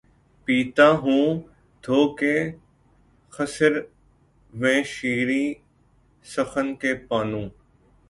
پیتا 0.47 0.87
ہوں 1.01 1.25
دھو 1.83 1.99
کے 2.19 2.35
خسروِ 3.33 4.73
شیریں 4.93 5.49
سخن 6.25 6.67
کے 6.81 6.91
پانو 7.07 7.43